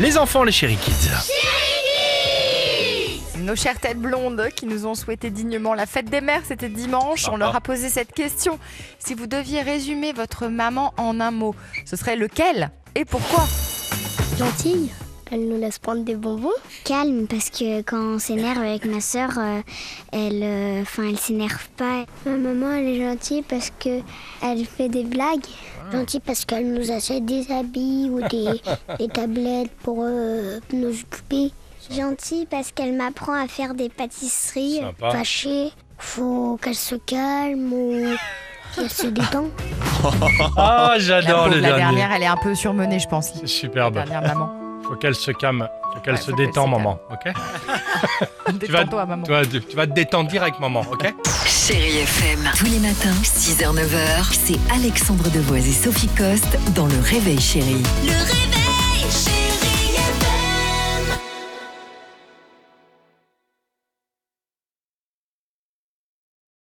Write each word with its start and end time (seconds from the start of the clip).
Les 0.00 0.16
enfants, 0.16 0.44
les 0.44 0.52
chéri 0.52 0.76
kids. 0.76 1.10
Nos 3.40 3.56
chères 3.56 3.80
têtes 3.80 3.98
blondes 3.98 4.48
qui 4.54 4.66
nous 4.66 4.86
ont 4.86 4.94
souhaité 4.94 5.30
dignement 5.30 5.74
la 5.74 5.86
fête 5.86 6.08
des 6.08 6.20
mères, 6.20 6.42
c'était 6.46 6.68
dimanche. 6.68 7.28
On 7.28 7.36
leur 7.36 7.56
a 7.56 7.60
posé 7.60 7.88
cette 7.88 8.12
question. 8.12 8.60
Si 9.00 9.14
vous 9.14 9.26
deviez 9.26 9.60
résumer 9.60 10.12
votre 10.12 10.46
maman 10.46 10.94
en 10.98 11.18
un 11.18 11.32
mot, 11.32 11.56
ce 11.84 11.96
serait 11.96 12.14
lequel 12.14 12.70
et 12.94 13.04
pourquoi? 13.04 13.44
Gentille, 14.38 14.90
elle 15.30 15.48
nous 15.48 15.58
laisse 15.60 15.78
prendre 15.78 16.04
des 16.04 16.14
bonbons. 16.14 16.48
calme 16.84 17.26
parce 17.28 17.50
que 17.50 17.82
quand 17.82 18.14
on 18.14 18.18
s'énerve 18.18 18.58
avec 18.62 18.84
ma 18.84 19.00
soeur, 19.00 19.30
elle, 20.12 20.40
euh, 20.42 20.82
enfin, 20.82 21.04
elle 21.08 21.18
s'énerve 21.18 21.68
pas. 21.76 22.04
Ma 22.26 22.36
maman, 22.36 22.72
elle 22.72 22.86
est 22.88 23.04
gentille 23.04 23.42
parce 23.42 23.70
que 23.78 24.00
elle 24.42 24.64
fait 24.64 24.88
des 24.88 25.04
blagues. 25.04 25.44
Gentille 25.92 26.20
parce 26.20 26.44
qu'elle 26.44 26.70
nous 26.72 26.90
achète 26.90 27.24
des 27.24 27.50
habits 27.50 28.10
ou 28.10 28.20
des, 28.28 28.60
des 28.98 29.08
tablettes 29.08 29.70
pour 29.82 30.00
euh, 30.02 30.58
nous 30.72 30.90
occuper. 31.00 31.50
Gentille 31.90 32.44
parce 32.50 32.72
qu'elle 32.72 32.92
m'apprend 32.94 33.32
à 33.32 33.46
faire 33.48 33.72
des 33.74 33.88
pâtisseries. 33.88 34.80
Sympa. 34.80 35.10
Fâchée, 35.10 35.70
faut 35.96 36.58
qu'elle 36.60 36.74
se 36.74 36.94
calme 36.96 37.72
ou 37.72 38.04
qu'elle 38.76 38.90
se 38.90 39.06
détend. 39.18 39.46
Ah, 40.58 40.90
La, 40.92 40.98
j'adore 40.98 41.48
le 41.48 41.54
la 41.60 41.68
dernier. 41.68 41.78
dernière, 41.96 42.12
elle 42.12 42.22
est 42.24 42.26
un 42.26 42.36
peu 42.36 42.54
surmenée, 42.54 42.98
je 42.98 43.08
pense. 43.08 43.30
C'est 43.32 43.40
La 43.42 43.46
superbe. 43.46 43.94
dernière 43.94 44.20
maman. 44.22 44.50
Faut 44.88 44.94
qu'elle 44.96 45.14
se 45.14 45.30
calme, 45.32 45.68
faut 45.92 46.00
qu'elle 46.00 46.14
Ouais, 46.14 46.20
se 46.20 46.30
détend, 46.32 46.66
maman. 46.66 46.98
Ok? 47.10 47.32
Tu 48.60 48.72
vas, 48.72 48.78
Détends-toi, 48.84 49.04
maman. 49.06 49.22
tu 49.24 49.30
vas- 49.30 49.44
tu 49.46 49.76
vas 49.76 49.86
te 49.86 49.92
détendre 49.92 50.30
direct, 50.30 50.58
maman. 50.58 50.80
Ok? 50.90 51.12
Chérie 51.46 51.98
FM. 51.98 52.48
Tous 52.56 52.64
les 52.64 52.78
matins, 52.78 53.12
6h, 53.22 53.74
9h, 53.74 54.32
c'est 54.32 54.58
Alexandre 54.72 55.28
Devoise 55.30 55.68
et 55.68 55.72
Sophie 55.72 56.08
Coste 56.16 56.58
dans 56.74 56.86
Le 56.86 56.98
Réveil 57.00 57.38
Chérie. 57.38 57.82
Le 58.04 58.12
réveil 58.12 58.47